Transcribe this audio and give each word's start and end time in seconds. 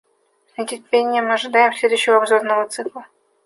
С 0.47 0.57
нетерпением 0.57 1.29
ожидаем 1.29 1.73
следующего 1.73 2.17
обзорного 2.17 2.67
цикла. 2.67 3.05